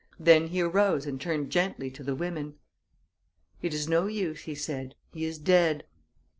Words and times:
Then 0.19 0.47
he 0.47 0.61
arose 0.63 1.05
and 1.05 1.21
turned 1.21 1.51
gently 1.51 1.91
to 1.91 2.01
the 2.03 2.15
women. 2.15 2.55
"It 3.61 3.71
is 3.71 3.87
no 3.87 4.07
use," 4.07 4.41
he 4.45 4.55
said. 4.55 4.95
"He 5.13 5.25
is 5.25 5.37
dead." 5.37 5.83